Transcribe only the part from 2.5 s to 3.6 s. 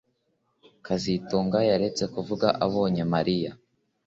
abonye Mariya